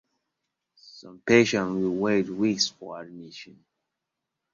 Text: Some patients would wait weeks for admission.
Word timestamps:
Some 0.77 1.19
patients 1.19 1.75
would 1.75 1.91
wait 1.91 2.27
weeks 2.27 2.69
for 2.69 2.99
admission. 3.03 3.63